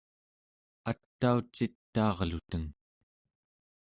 ataucitaarluteng 0.91 2.65